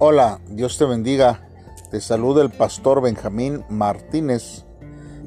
[0.00, 1.40] Hola, Dios te bendiga.
[1.90, 4.64] Te saluda el pastor Benjamín Martínez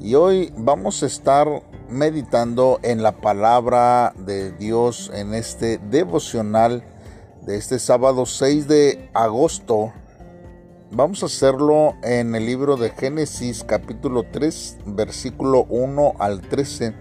[0.00, 6.82] y hoy vamos a estar meditando en la palabra de Dios en este devocional
[7.42, 9.92] de este sábado 6 de agosto.
[10.90, 16.94] Vamos a hacerlo en el libro de Génesis capítulo 3 versículo 1 al 13.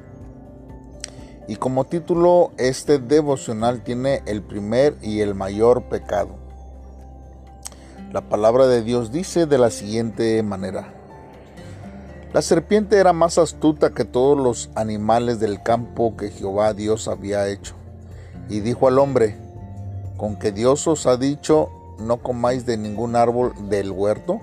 [1.47, 6.40] Y como título este devocional tiene el primer y el mayor pecado.
[8.11, 10.93] La palabra de Dios dice de la siguiente manera.
[12.33, 17.47] La serpiente era más astuta que todos los animales del campo que Jehová Dios había
[17.47, 17.73] hecho.
[18.49, 19.37] Y dijo al hombre,
[20.17, 24.41] ¿con que Dios os ha dicho, no comáis de ningún árbol del huerto?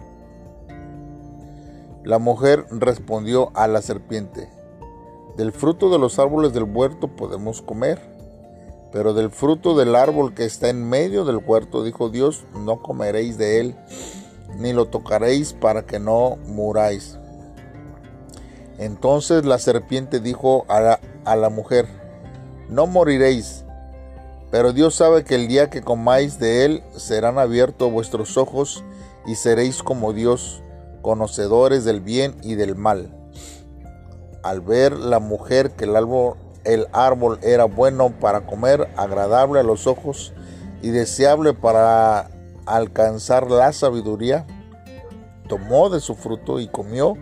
[2.05, 4.49] La mujer respondió a la serpiente,
[5.37, 8.18] del fruto de los árboles del huerto podemos comer
[8.93, 13.37] pero del fruto del árbol que está en medio del huerto, dijo Dios, no comeréis
[13.37, 13.77] de él,
[14.57, 17.19] ni lo tocaréis para que no muráis.
[18.79, 21.87] Entonces la serpiente dijo a la, a la mujer,
[22.69, 23.65] no moriréis,
[24.51, 28.83] pero Dios sabe que el día que comáis de él serán abiertos vuestros ojos
[29.27, 30.63] y seréis como Dios,
[31.03, 33.15] conocedores del bien y del mal.
[34.43, 36.37] Al ver la mujer que el árbol
[36.69, 40.35] el árbol era bueno para comer, agradable a los ojos
[40.83, 42.31] y deseable para
[42.67, 44.47] alcanzar la sabiduría,
[45.49, 47.17] tomó de su fruto y comió,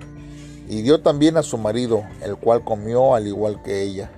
[0.68, 4.10] y dio también a su marido, el cual comió al igual que ella.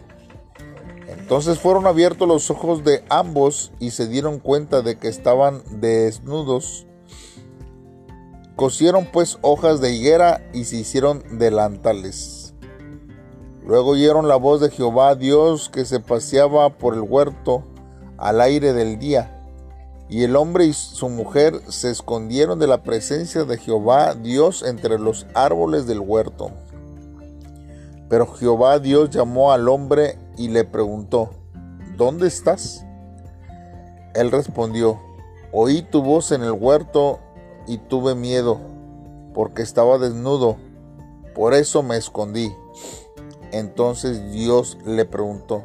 [1.07, 6.87] Entonces fueron abiertos los ojos de ambos y se dieron cuenta de que estaban desnudos.
[8.57, 12.38] Cosieron pues hojas de higuera y se hicieron delantales.
[13.69, 17.65] Luego oyeron la voz de Jehová Dios que se paseaba por el huerto
[18.17, 19.45] al aire del día.
[20.09, 24.99] Y el hombre y su mujer se escondieron de la presencia de Jehová Dios entre
[24.99, 26.51] los árboles del huerto.
[28.09, 31.33] Pero Jehová Dios llamó al hombre y le preguntó,
[31.95, 32.87] ¿Dónde estás?
[34.15, 34.99] Él respondió,
[35.53, 37.19] Oí tu voz en el huerto
[37.67, 38.63] y tuve miedo,
[39.35, 40.57] porque estaba desnudo,
[41.35, 42.51] por eso me escondí.
[43.53, 45.65] Entonces Dios le preguntó,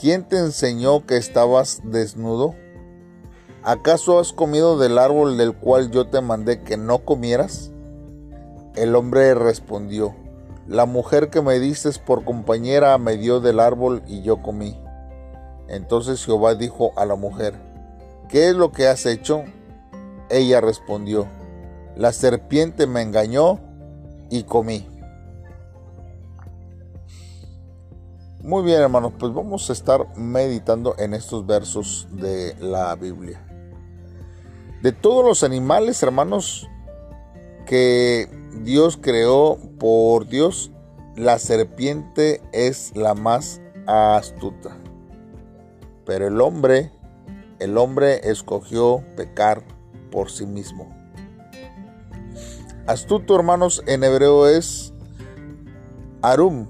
[0.00, 2.54] ¿quién te enseñó que estabas desnudo?
[3.64, 7.70] ¿Acaso has comido del árbol del cual yo te mandé que no comieras?
[8.74, 10.14] El hombre respondió,
[10.66, 14.80] la mujer que me diste por compañera me dio del árbol y yo comí.
[15.68, 17.54] Entonces Jehová dijo a la mujer,
[18.28, 19.44] ¿qué es lo que has hecho?
[20.30, 21.26] Ella respondió,
[21.96, 23.60] la serpiente me engañó
[24.30, 24.88] y comí.
[28.42, 33.40] Muy bien hermanos, pues vamos a estar meditando en estos versos de la Biblia.
[34.82, 36.68] De todos los animales, hermanos,
[37.66, 38.28] que
[38.64, 40.72] Dios creó por Dios,
[41.14, 44.76] la serpiente es la más astuta.
[46.04, 46.90] Pero el hombre,
[47.60, 49.62] el hombre escogió pecar
[50.10, 50.92] por sí mismo.
[52.88, 54.92] Astuto, hermanos, en hebreo es
[56.22, 56.66] arum,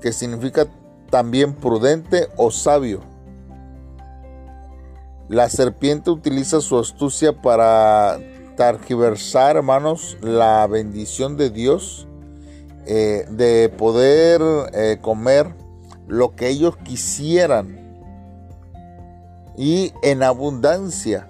[0.00, 0.68] que significa
[1.10, 3.00] también prudente o sabio.
[5.28, 8.18] La serpiente utiliza su astucia para
[8.56, 12.08] targiversar, hermanos, la bendición de Dios,
[12.86, 15.54] eh, de poder eh, comer
[16.08, 17.78] lo que ellos quisieran
[19.56, 21.28] y en abundancia.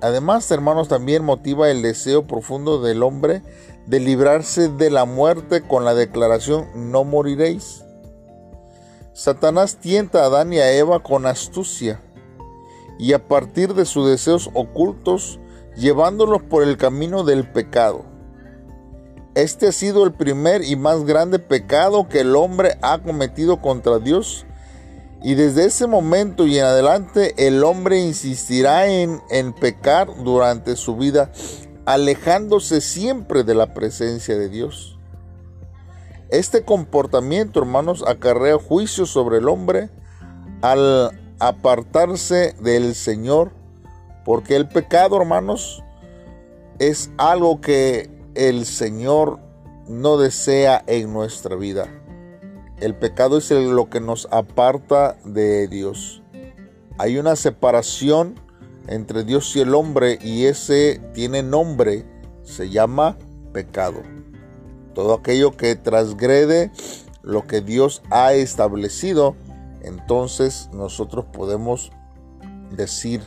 [0.00, 3.42] Además, hermanos, también motiva el deseo profundo del hombre
[3.86, 7.85] de librarse de la muerte con la declaración no moriréis.
[9.16, 12.02] Satanás tienta a Adán y a Eva con astucia
[12.98, 15.40] y a partir de sus deseos ocultos,
[15.74, 18.04] llevándolos por el camino del pecado.
[19.34, 24.00] Este ha sido el primer y más grande pecado que el hombre ha cometido contra
[24.00, 24.44] Dios.
[25.22, 30.94] Y desde ese momento y en adelante el hombre insistirá en, en pecar durante su
[30.94, 31.32] vida,
[31.86, 34.95] alejándose siempre de la presencia de Dios.
[36.30, 39.90] Este comportamiento, hermanos, acarrea juicio sobre el hombre
[40.60, 43.52] al apartarse del Señor,
[44.24, 45.84] porque el pecado, hermanos,
[46.80, 49.38] es algo que el Señor
[49.86, 51.86] no desea en nuestra vida.
[52.80, 56.22] El pecado es lo que nos aparta de Dios.
[56.98, 58.34] Hay una separación
[58.88, 62.04] entre Dios y el hombre y ese tiene nombre,
[62.42, 63.16] se llama
[63.52, 64.02] pecado
[64.96, 66.72] todo aquello que transgrede
[67.22, 69.36] lo que Dios ha establecido,
[69.82, 71.92] entonces nosotros podemos
[72.70, 73.20] decir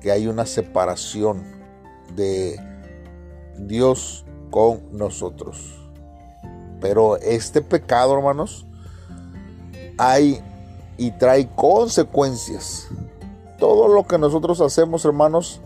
[0.00, 1.42] que hay una separación
[2.14, 2.60] de
[3.58, 5.74] Dios con nosotros.
[6.80, 8.64] Pero este pecado, hermanos,
[9.98, 10.40] hay
[10.96, 12.86] y trae consecuencias.
[13.58, 15.60] Todo lo que nosotros hacemos, hermanos,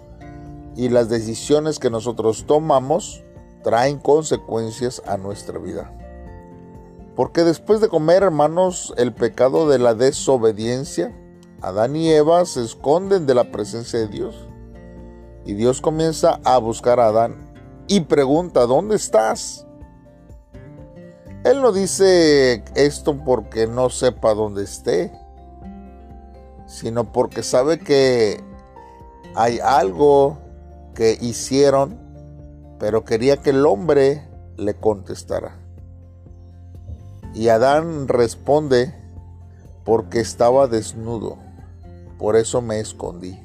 [0.75, 3.23] y las decisiones que nosotros tomamos
[3.63, 5.93] traen consecuencias a nuestra vida.
[7.17, 11.15] Porque después de comer, hermanos, el pecado de la desobediencia,
[11.61, 14.49] Adán y Eva se esconden de la presencia de Dios.
[15.45, 17.53] Y Dios comienza a buscar a Adán
[17.87, 19.67] y pregunta, ¿dónde estás?
[21.45, 25.11] Él no dice esto porque no sepa dónde esté,
[26.67, 28.45] sino porque sabe que
[29.35, 30.39] hay algo
[30.95, 31.99] que hicieron,
[32.81, 35.57] pero quería que el hombre le contestara.
[37.35, 38.93] Y Adán responde,
[39.85, 41.37] porque estaba desnudo,
[42.19, 43.39] por eso me escondí.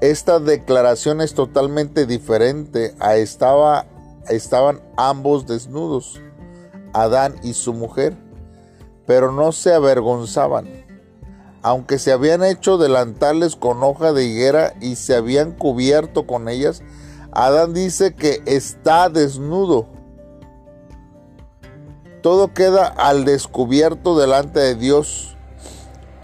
[0.00, 3.86] Esta declaración es totalmente diferente a estaba,
[4.28, 6.20] estaban ambos desnudos,
[6.92, 8.16] Adán y su mujer,
[9.06, 10.84] pero no se avergonzaban
[11.64, 16.82] aunque se habían hecho delantales con hoja de higuera y se habían cubierto con ellas,
[17.34, 19.86] Adán dice que está desnudo.
[22.22, 25.36] Todo queda al descubierto delante de Dios.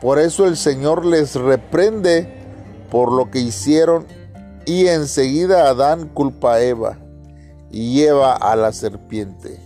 [0.01, 2.33] Por eso el Señor les reprende
[2.91, 4.07] por lo que hicieron
[4.65, 6.99] y enseguida Adán culpa a Eva
[7.71, 9.61] y lleva a la serpiente.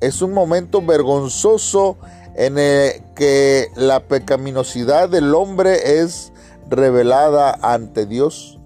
[0.00, 1.98] Es un momento vergonzoso
[2.34, 6.32] en el que la pecaminosidad del hombre es
[6.68, 8.58] revelada ante Dios.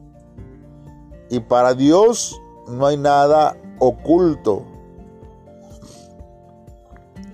[1.29, 4.63] Y para Dios no hay nada oculto.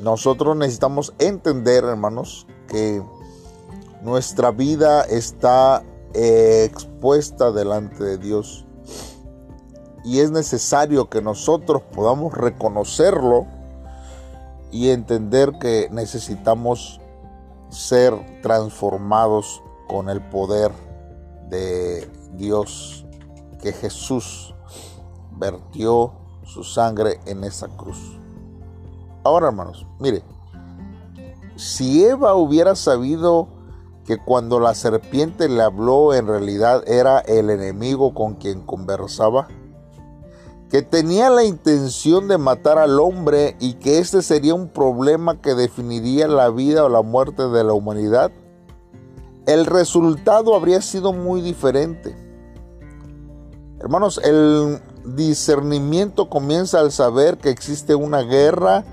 [0.00, 3.02] Nosotros necesitamos entender, hermanos, que
[4.02, 5.84] nuestra vida está
[6.14, 8.66] expuesta delante de Dios.
[10.04, 13.46] Y es necesario que nosotros podamos reconocerlo
[14.72, 17.00] y entender que necesitamos
[17.68, 20.72] ser transformados con el poder
[21.48, 23.06] de Dios,
[23.62, 24.54] que Jesús
[25.38, 26.12] vertió
[26.44, 28.18] su sangre en esa cruz.
[29.24, 30.22] Ahora, hermanos, mire,
[31.56, 33.48] si Eva hubiera sabido
[34.04, 39.48] que cuando la serpiente le habló en realidad era el enemigo con quien conversaba,
[40.70, 45.54] que tenía la intención de matar al hombre y que este sería un problema que
[45.54, 48.32] definiría la vida o la muerte de la humanidad,
[49.46, 52.16] el resultado habría sido muy diferente.
[53.82, 58.84] Hermanos, el discernimiento comienza al saber que existe una guerra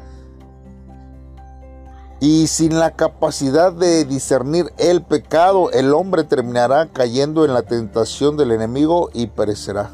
[2.19, 8.35] y sin la capacidad de discernir el pecado, el hombre terminará cayendo en la tentación
[8.35, 9.91] del enemigo y perecerá.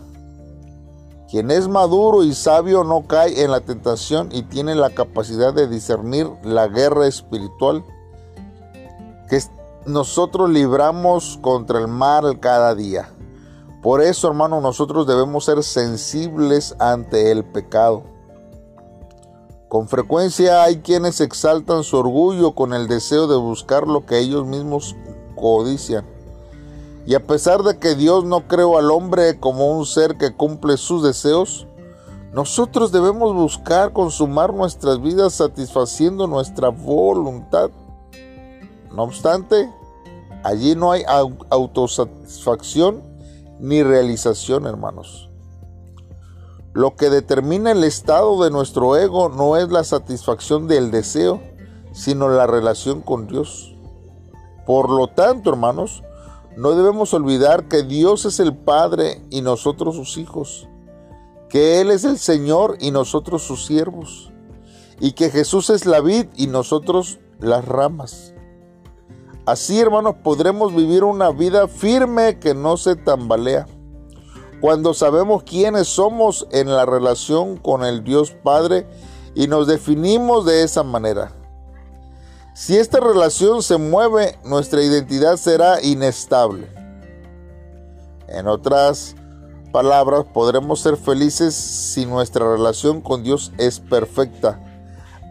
[1.29, 5.67] Quien es maduro y sabio no cae en la tentación y tiene la capacidad de
[5.67, 7.83] discernir la guerra espiritual
[9.29, 9.41] que
[9.85, 13.09] nosotros libramos contra el mal cada día.
[13.85, 18.01] Por eso, hermano, nosotros debemos ser sensibles ante el pecado.
[19.67, 24.47] Con frecuencia hay quienes exaltan su orgullo con el deseo de buscar lo que ellos
[24.47, 24.95] mismos
[25.35, 26.03] codician.
[27.05, 30.77] Y a pesar de que Dios no creó al hombre como un ser que cumple
[30.77, 31.67] sus deseos,
[32.33, 37.69] nosotros debemos buscar consumar nuestras vidas satisfaciendo nuestra voluntad.
[38.91, 39.71] No obstante,
[40.43, 41.03] allí no hay
[41.51, 43.13] autosatisfacción
[43.59, 45.29] ni realización, hermanos.
[46.73, 51.41] Lo que determina el estado de nuestro ego no es la satisfacción del deseo,
[51.93, 53.73] sino la relación con Dios.
[54.65, 56.03] Por lo tanto, hermanos,
[56.57, 60.67] no debemos olvidar que Dios es el Padre y nosotros sus hijos,
[61.49, 64.31] que Él es el Señor y nosotros sus siervos,
[64.99, 68.34] y que Jesús es la vid y nosotros las ramas.
[69.45, 73.67] Así, hermanos, podremos vivir una vida firme que no se tambalea.
[74.59, 78.87] Cuando sabemos quiénes somos en la relación con el Dios Padre
[79.35, 81.31] y nos definimos de esa manera.
[82.55, 86.67] Si esta relación se mueve, nuestra identidad será inestable.
[88.27, 89.15] En otras
[89.71, 94.59] palabras, podremos ser felices si nuestra relación con Dios es perfecta,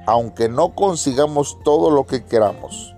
[0.07, 2.94] aunque no consigamos todo lo que queramos.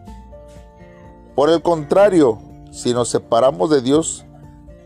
[1.37, 2.39] Por el contrario,
[2.71, 4.25] si nos separamos de Dios,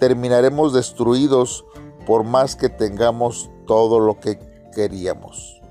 [0.00, 1.64] terminaremos destruidos
[2.08, 4.36] por más que tengamos todo lo que
[4.74, 5.62] queríamos.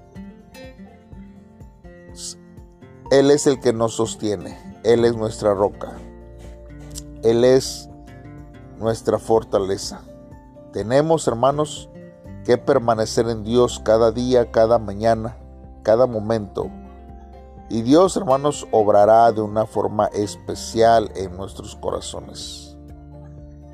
[3.11, 5.97] Él es el que nos sostiene, Él es nuestra roca,
[7.23, 7.89] Él es
[8.79, 9.99] nuestra fortaleza.
[10.71, 11.89] Tenemos, hermanos,
[12.45, 15.35] que permanecer en Dios cada día, cada mañana,
[15.83, 16.71] cada momento.
[17.69, 22.75] Y Dios, hermanos, obrará de una forma especial en nuestros corazones.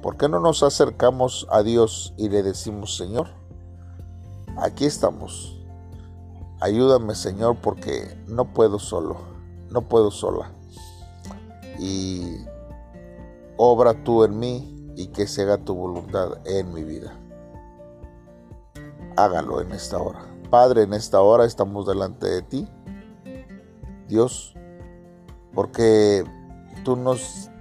[0.01, 3.27] ¿Por qué no nos acercamos a Dios y le decimos, Señor,
[4.57, 5.57] aquí estamos.
[6.59, 9.17] Ayúdame, Señor, porque no puedo solo,
[9.69, 10.51] no puedo sola.
[11.79, 12.37] Y
[13.57, 17.17] obra tú en mí y que se haga tu voluntad en mi vida.
[19.15, 20.25] Hágalo en esta hora.
[20.49, 22.67] Padre, en esta hora estamos delante de ti.
[24.15, 24.53] Dios,
[25.53, 26.23] porque
[26.85, 27.51] tú nos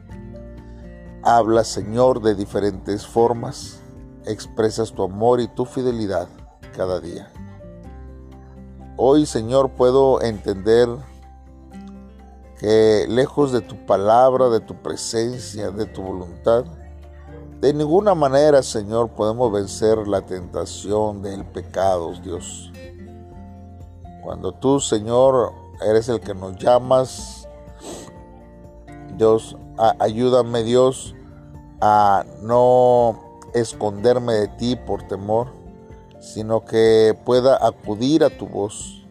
[1.25, 3.81] hablas, Señor, de diferentes formas.
[4.25, 6.29] Expresas tu amor y tu fidelidad
[6.77, 7.29] cada día.
[8.97, 10.89] Hoy, Señor, puedo entender
[12.61, 16.67] que lejos de tu palabra, de tu presencia, de tu voluntad,
[17.61, 22.71] de ninguna manera, Señor, podemos vencer la tentación del pecado, Dios.
[24.23, 27.49] Cuando tú, Señor, eres el que nos llamas,
[29.17, 29.57] Dios,
[29.99, 31.15] ayúdame, Dios,
[31.81, 35.49] a no esconderme de ti por temor,
[36.21, 39.07] sino que pueda acudir a tu voz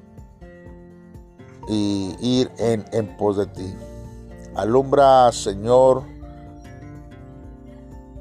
[1.68, 3.74] y ir en, en pos de ti.
[4.56, 6.04] Alumbra, Señor,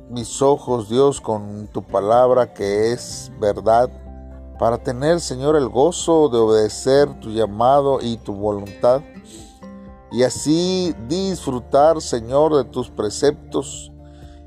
[0.08, 3.90] mis ojos, Dios, con tu palabra que es verdad,
[4.58, 9.02] para tener, Señor, el gozo de obedecer tu llamado y tu voluntad,
[10.10, 13.92] y así disfrutar, Señor, de tus preceptos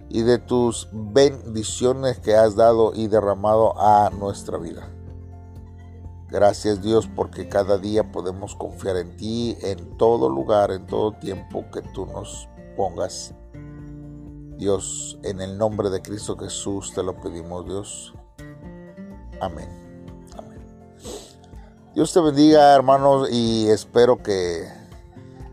[0.09, 4.91] y de tus bendiciones que has dado y derramado a nuestra vida.
[6.29, 11.65] Gracias Dios porque cada día podemos confiar en ti en todo lugar, en todo tiempo
[11.71, 13.33] que tú nos pongas.
[14.57, 18.13] Dios, en el nombre de Cristo Jesús te lo pedimos Dios.
[19.39, 19.84] Amén.
[21.95, 24.67] Dios te bendiga hermanos y espero que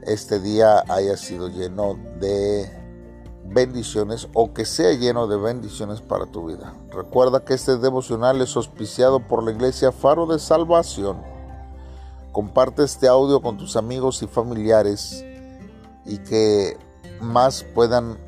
[0.02, 2.68] este día haya sido lleno de
[3.44, 6.74] bendiciones o que sea lleno de bendiciones para tu vida.
[6.90, 11.22] Recuerda que este devocional es auspiciado por la iglesia Faro de Salvación.
[12.32, 15.24] Comparte este audio con tus amigos y familiares
[16.04, 16.76] y que
[17.20, 18.18] más puedan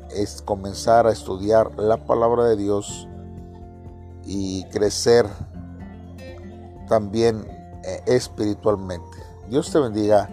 [0.45, 3.09] comenzar a estudiar la palabra de Dios
[4.23, 5.27] y crecer
[6.87, 7.54] también
[8.05, 9.17] espiritualmente.
[9.49, 10.29] Dios te bendiga.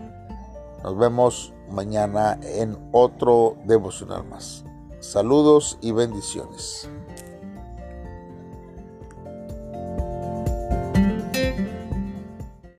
[0.82, 4.64] Nos vemos mañana en otro devocional más.
[5.00, 6.88] Saludos y bendiciones.